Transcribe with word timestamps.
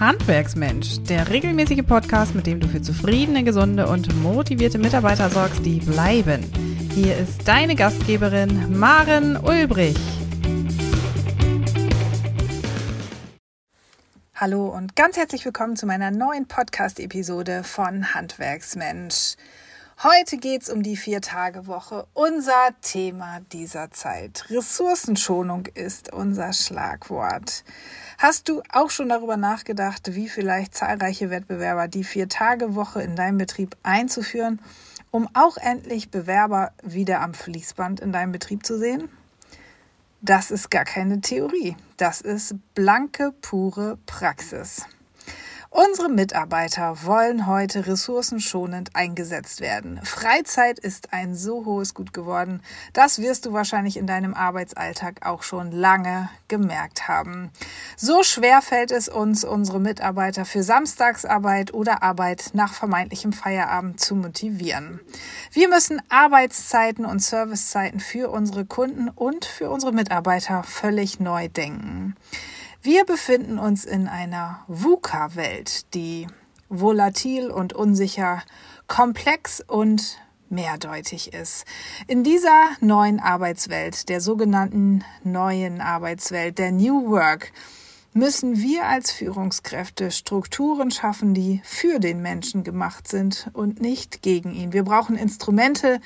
Handwerksmensch, 0.00 1.02
der 1.02 1.28
regelmäßige 1.28 1.82
Podcast, 1.86 2.34
mit 2.34 2.46
dem 2.46 2.58
du 2.58 2.66
für 2.66 2.80
zufriedene, 2.80 3.44
gesunde 3.44 3.86
und 3.86 4.22
motivierte 4.22 4.78
Mitarbeiter 4.78 5.28
sorgst, 5.28 5.62
die 5.62 5.78
bleiben. 5.78 6.42
Hier 6.94 7.18
ist 7.18 7.46
deine 7.46 7.76
Gastgeberin 7.76 8.78
Maren 8.78 9.36
Ulbrich. 9.36 9.98
Hallo 14.34 14.68
und 14.68 14.96
ganz 14.96 15.18
herzlich 15.18 15.44
willkommen 15.44 15.76
zu 15.76 15.84
meiner 15.84 16.10
neuen 16.10 16.48
Podcast-Episode 16.48 17.62
von 17.62 18.14
Handwerksmensch. 18.14 19.36
Heute 20.02 20.38
geht 20.38 20.62
es 20.62 20.70
um 20.70 20.82
die 20.82 20.96
Vier-Tage-Woche, 20.96 22.06
unser 22.14 22.70
Thema 22.80 23.40
dieser 23.52 23.90
Zeit. 23.90 24.46
Ressourcenschonung 24.48 25.66
ist 25.74 26.10
unser 26.10 26.54
Schlagwort. 26.54 27.64
Hast 28.22 28.50
du 28.50 28.62
auch 28.70 28.90
schon 28.90 29.08
darüber 29.08 29.38
nachgedacht, 29.38 30.14
wie 30.14 30.28
vielleicht 30.28 30.74
zahlreiche 30.74 31.30
Wettbewerber 31.30 31.88
die 31.88 32.04
Vier-Tage-Woche 32.04 33.00
in 33.00 33.16
deinem 33.16 33.38
Betrieb 33.38 33.78
einzuführen, 33.82 34.60
um 35.10 35.26
auch 35.32 35.56
endlich 35.56 36.10
Bewerber 36.10 36.72
wieder 36.82 37.22
am 37.22 37.32
Fließband 37.32 37.98
in 38.00 38.12
deinem 38.12 38.30
Betrieb 38.30 38.66
zu 38.66 38.78
sehen? 38.78 39.08
Das 40.20 40.50
ist 40.50 40.70
gar 40.70 40.84
keine 40.84 41.22
Theorie. 41.22 41.78
Das 41.96 42.20
ist 42.20 42.56
blanke, 42.74 43.32
pure 43.40 43.96
Praxis. 44.04 44.84
Unsere 45.72 46.08
Mitarbeiter 46.08 47.04
wollen 47.04 47.46
heute 47.46 47.86
ressourcenschonend 47.86 48.96
eingesetzt 48.96 49.60
werden. 49.60 50.00
Freizeit 50.02 50.80
ist 50.80 51.12
ein 51.12 51.36
so 51.36 51.64
hohes 51.64 51.94
Gut 51.94 52.12
geworden, 52.12 52.60
das 52.92 53.20
wirst 53.20 53.46
du 53.46 53.52
wahrscheinlich 53.52 53.96
in 53.96 54.08
deinem 54.08 54.34
Arbeitsalltag 54.34 55.24
auch 55.24 55.44
schon 55.44 55.70
lange 55.70 56.28
gemerkt 56.48 57.06
haben. 57.06 57.52
So 57.96 58.24
schwer 58.24 58.62
fällt 58.62 58.90
es 58.90 59.08
uns, 59.08 59.44
unsere 59.44 59.78
Mitarbeiter 59.78 60.44
für 60.44 60.64
Samstagsarbeit 60.64 61.72
oder 61.72 62.02
Arbeit 62.02 62.50
nach 62.52 62.74
vermeintlichem 62.74 63.32
Feierabend 63.32 64.00
zu 64.00 64.16
motivieren. 64.16 64.98
Wir 65.52 65.68
müssen 65.68 66.02
Arbeitszeiten 66.08 67.04
und 67.04 67.22
Servicezeiten 67.22 68.00
für 68.00 68.30
unsere 68.30 68.64
Kunden 68.64 69.08
und 69.08 69.44
für 69.44 69.70
unsere 69.70 69.92
Mitarbeiter 69.92 70.64
völlig 70.64 71.20
neu 71.20 71.48
denken. 71.48 72.16
Wir 72.82 73.04
befinden 73.04 73.58
uns 73.58 73.84
in 73.84 74.08
einer 74.08 74.64
VUCA-Welt, 74.66 75.92
die 75.92 76.26
volatil 76.70 77.50
und 77.50 77.74
unsicher, 77.74 78.42
komplex 78.86 79.60
und 79.60 80.16
mehrdeutig 80.48 81.34
ist. 81.34 81.66
In 82.06 82.24
dieser 82.24 82.70
neuen 82.80 83.20
Arbeitswelt, 83.20 84.08
der 84.08 84.22
sogenannten 84.22 85.04
neuen 85.22 85.82
Arbeitswelt, 85.82 86.56
der 86.56 86.72
New 86.72 87.10
Work, 87.10 87.52
müssen 88.12 88.60
wir 88.60 88.86
als 88.86 89.12
Führungskräfte 89.12 90.10
Strukturen 90.10 90.90
schaffen, 90.90 91.32
die 91.32 91.60
für 91.64 92.00
den 92.00 92.22
Menschen 92.22 92.64
gemacht 92.64 93.06
sind 93.06 93.50
und 93.52 93.80
nicht 93.80 94.22
gegen 94.22 94.52
ihn. 94.52 94.72
Wir 94.72 94.82
brauchen 94.82 95.16
Instrumente, 95.16 96.00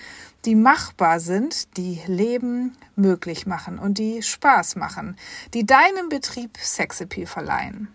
die 0.44 0.54
machbar 0.54 1.20
sind, 1.20 1.76
die 1.76 2.00
Leben 2.06 2.76
möglich 2.94 3.46
machen 3.46 3.78
und 3.78 3.98
die 3.98 4.22
Spaß 4.22 4.76
machen, 4.76 5.16
die 5.54 5.64
deinem 5.64 6.08
Betrieb 6.10 6.58
Sexappeal 6.58 7.26
verleihen. 7.26 7.88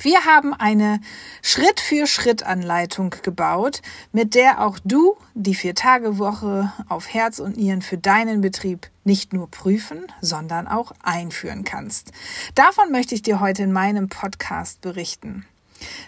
Wir 0.00 0.24
haben 0.24 0.54
eine 0.54 1.00
Schritt-für-Schritt-Anleitung 1.42 3.16
gebaut, 3.22 3.82
mit 4.12 4.36
der 4.36 4.64
auch 4.64 4.78
du 4.84 5.16
die 5.34 5.56
Vier-Tage-Woche 5.56 6.72
auf 6.88 7.12
Herz 7.12 7.40
und 7.40 7.56
Nieren 7.56 7.82
für 7.82 7.98
deinen 7.98 8.40
Betrieb 8.40 8.88
nicht 9.02 9.32
nur 9.32 9.50
prüfen, 9.50 10.06
sondern 10.20 10.68
auch 10.68 10.92
einführen 11.02 11.64
kannst. 11.64 12.12
Davon 12.54 12.92
möchte 12.92 13.16
ich 13.16 13.22
dir 13.22 13.40
heute 13.40 13.64
in 13.64 13.72
meinem 13.72 14.08
Podcast 14.08 14.80
berichten. 14.82 15.44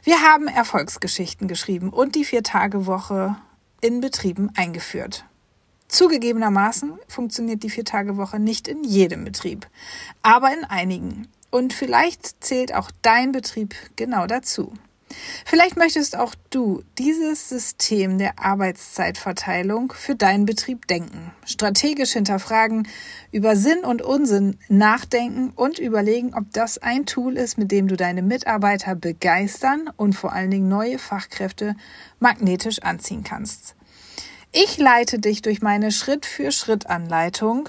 Wir 0.04 0.20
haben 0.20 0.46
Erfolgsgeschichten 0.46 1.48
geschrieben 1.48 1.90
und 1.90 2.14
die 2.14 2.24
Vier-Tage-Woche 2.24 3.36
in 3.80 4.00
Betrieben 4.00 4.50
eingeführt. 4.54 5.24
Zugegebenermaßen 5.88 6.92
funktioniert 7.08 7.64
die 7.64 7.70
Vier-Tage-Woche 7.70 8.38
nicht 8.38 8.68
in 8.68 8.84
jedem 8.84 9.24
Betrieb, 9.24 9.66
aber 10.22 10.52
in 10.52 10.64
einigen. 10.64 11.26
Und 11.50 11.72
vielleicht 11.72 12.42
zählt 12.44 12.74
auch 12.74 12.90
dein 13.02 13.32
Betrieb 13.32 13.74
genau 13.96 14.26
dazu. 14.26 14.72
Vielleicht 15.44 15.76
möchtest 15.76 16.16
auch 16.16 16.34
du 16.50 16.82
dieses 16.98 17.48
System 17.48 18.18
der 18.18 18.38
Arbeitszeitverteilung 18.38 19.92
für 19.92 20.14
deinen 20.14 20.46
Betrieb 20.46 20.86
denken, 20.86 21.32
strategisch 21.44 22.12
hinterfragen, 22.12 22.86
über 23.32 23.56
Sinn 23.56 23.80
und 23.80 24.02
Unsinn 24.02 24.56
nachdenken 24.68 25.50
und 25.56 25.78
überlegen, 25.78 26.34
ob 26.34 26.52
das 26.52 26.78
ein 26.78 27.06
Tool 27.06 27.36
ist, 27.36 27.58
mit 27.58 27.72
dem 27.72 27.88
du 27.88 27.96
deine 27.96 28.22
Mitarbeiter 28.22 28.94
begeistern 28.94 29.90
und 29.96 30.14
vor 30.14 30.32
allen 30.32 30.50
Dingen 30.50 30.68
neue 30.68 30.98
Fachkräfte 30.98 31.74
magnetisch 32.20 32.80
anziehen 32.82 33.24
kannst. 33.24 33.74
Ich 34.52 34.78
leite 34.78 35.18
dich 35.18 35.42
durch 35.42 35.62
meine 35.62 35.92
Schritt-für-Schritt-Anleitung 35.92 37.68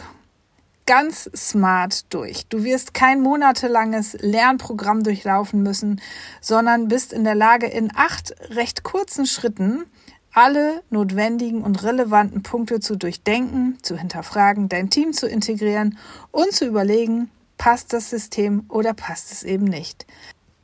ganz 0.92 1.30
smart 1.34 2.14
durch. 2.14 2.48
Du 2.48 2.66
wirst 2.66 2.94
kein 2.94 3.22
monatelanges 3.22 4.18
Lernprogramm 4.20 5.04
durchlaufen 5.04 5.64
müssen, 5.64 6.02
sondern 6.42 6.90
bist 6.90 7.14
in 7.14 7.24
der 7.24 7.34
Lage, 7.34 7.68
in 7.68 7.94
acht 7.96 8.36
recht 8.50 8.84
kurzen 8.84 9.26
Schritten 9.26 9.86
alle 10.34 10.84
notwendigen 10.90 11.62
und 11.62 11.82
relevanten 11.82 12.44
Punkte 12.44 12.82
zu 12.82 12.98
durchdenken, 12.98 13.78
zu 13.82 13.98
hinterfragen, 13.98 14.68
dein 14.68 14.90
Team 14.90 15.14
zu 15.14 15.30
integrieren 15.30 15.98
und 16.32 16.52
zu 16.52 16.66
überlegen, 16.66 17.32
passt 17.58 17.94
das 17.94 18.10
System 18.10 18.66
oder 18.68 18.94
passt 18.94 19.32
es 19.32 19.44
eben 19.44 19.64
nicht. 19.64 20.06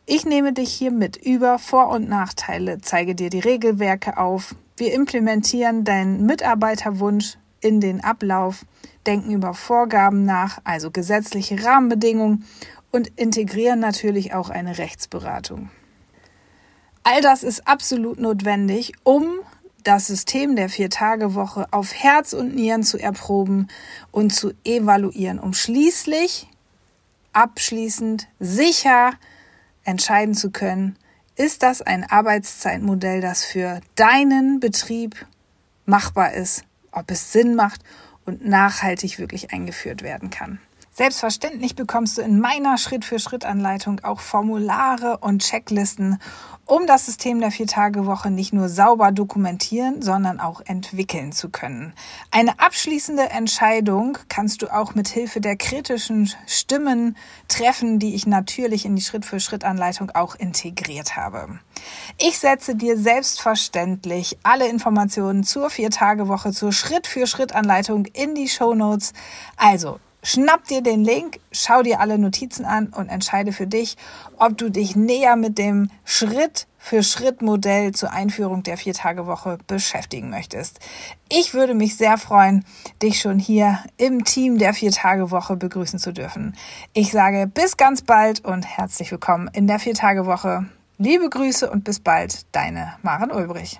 Ich 0.06 0.26
nehme 0.26 0.52
dich 0.52 0.74
hier 0.74 0.92
mit 0.92 1.16
über 1.16 1.58
Vor- 1.58 1.88
und 1.88 2.10
Nachteile, 2.10 2.80
zeige 2.82 3.16
dir 3.16 3.30
die 3.30 3.40
Regelwerke 3.40 4.18
auf. 4.18 4.56
Wir 4.76 4.94
implementieren 4.94 5.86
deinen 5.86 6.26
Mitarbeiterwunsch 6.26 7.38
in 7.68 7.82
den 7.82 8.02
Ablauf, 8.02 8.66
denken 9.06 9.32
über 9.32 9.54
Vorgaben 9.54 10.24
nach, 10.24 10.60
also 10.64 10.90
gesetzliche 10.90 11.62
Rahmenbedingungen 11.64 12.46
und 12.92 13.08
integrieren 13.20 13.80
natürlich 13.80 14.34
auch 14.34 14.50
eine 14.50 14.78
Rechtsberatung. 14.78 15.70
All 17.04 17.22
das 17.22 17.44
ist 17.44 17.68
absolut 17.68 18.20
notwendig, 18.20 18.94
um 19.04 19.26
das 19.84 20.08
System 20.08 20.56
der 20.56 20.70
Vier-Tage-Woche 20.70 21.68
auf 21.72 21.94
Herz 21.94 22.34
und 22.34 22.56
Nieren 22.56 22.84
zu 22.84 22.98
erproben 22.98 23.68
und 24.12 24.34
zu 24.34 24.54
evaluieren, 24.64 25.40
um 25.40 25.54
schließlich 25.54 26.48
abschließend 27.34 28.28
sicher 28.40 29.12
entscheiden 29.84 30.34
zu 30.34 30.52
können, 30.52 30.98
ist 31.36 31.64
das 31.64 31.82
ein 31.82 32.04
Arbeitszeitmodell, 32.04 33.22
das 33.22 33.46
für 33.46 33.80
deinen 33.96 34.60
Betrieb 34.60 35.26
machbar 35.86 36.34
ist, 36.34 36.64
ob 36.98 37.12
es 37.12 37.32
Sinn 37.32 37.56
macht 37.56 37.82
und 38.26 38.46
nachhaltig 38.46 39.20
wirklich 39.20 39.54
eingeführt 39.54 40.04
werden 40.04 40.30
kann. 40.30 40.60
Selbstverständlich 40.98 41.76
bekommst 41.76 42.18
du 42.18 42.24
in 42.24 42.40
meiner 42.40 42.76
Schritt-für-Schritt-Anleitung 42.80 44.00
auch 44.04 44.20
Formulare 44.20 45.20
und 45.20 45.44
Checklisten, 45.44 46.20
um 46.66 46.88
das 46.88 47.06
System 47.06 47.40
der 47.40 47.52
Vier-Tage-Woche 47.52 48.32
nicht 48.32 48.52
nur 48.52 48.68
sauber 48.68 49.12
dokumentieren, 49.12 50.02
sondern 50.02 50.40
auch 50.40 50.60
entwickeln 50.66 51.34
zu 51.34 51.50
können. 51.50 51.94
Eine 52.32 52.60
abschließende 52.60 53.30
Entscheidung 53.30 54.18
kannst 54.28 54.64
du 54.64 54.74
auch 54.74 54.96
mit 54.96 55.08
Hilfe 55.08 55.40
der 55.40 55.56
kritischen 55.56 56.34
Stimmen 56.48 57.16
treffen, 57.48 58.00
die 58.00 58.16
ich 58.16 58.26
natürlich 58.26 58.84
in 58.84 58.96
die 58.96 59.04
Schritt-für-Schritt-Anleitung 59.04 60.10
auch 60.16 60.34
integriert 60.34 61.16
habe. 61.16 61.60
Ich 62.18 62.40
setze 62.40 62.76
dir 62.76 62.98
selbstverständlich 62.98 64.40
alle 64.42 64.68
Informationen 64.68 65.44
zur 65.44 65.70
Vier-Tage-Woche, 65.70 66.54
zur 66.54 66.72
Schritt-für-Schritt-Anleitung 66.72 68.08
in 68.08 68.34
die 68.34 68.50
Show 68.50 68.74
Notes. 68.74 69.14
Also 69.58 70.00
Schnapp 70.24 70.66
dir 70.66 70.82
den 70.82 71.04
Link, 71.04 71.40
schau 71.52 71.84
dir 71.84 72.00
alle 72.00 72.18
Notizen 72.18 72.66
an 72.66 72.88
und 72.88 73.08
entscheide 73.08 73.54
für 73.54 73.68
dich, 73.68 73.98
ob 74.38 74.58
du 74.58 74.70
dich 74.70 74.96
näher 74.96 75.36
mit 75.36 75.58
dem 75.58 75.90
Schritt 76.06 76.68
für 76.78 77.04
Schritt 77.04 77.42
Modell 77.42 77.92
zur 77.92 78.12
Einführung 78.12 78.64
der 78.64 78.78
Viertagewoche 78.78 79.58
beschäftigen 79.68 80.30
möchtest. 80.30 80.80
Ich 81.30 81.54
würde 81.54 81.74
mich 81.74 81.98
sehr 81.98 82.18
freuen, 82.18 82.66
dich 83.02 83.20
schon 83.20 83.40
hier 83.40 83.80
im 83.98 84.24
Team 84.24 84.58
der 84.58 84.74
Viertagewoche 84.74 85.56
begrüßen 85.56 86.00
zu 86.00 86.14
dürfen. 86.14 86.56
Ich 86.94 87.12
sage 87.12 87.48
bis 87.48 87.78
ganz 87.78 88.02
bald 88.02 88.44
und 88.44 88.64
herzlich 88.64 89.12
willkommen 89.12 89.50
in 89.54 89.68
der 89.68 89.80
Viertagewoche. 89.80 90.66
Liebe 90.98 91.30
Grüße 91.30 91.70
und 91.70 91.84
bis 91.84 92.00
bald, 92.00 92.46
deine 92.54 92.94
Maren 93.04 93.32
Ulbrich. 93.32 93.80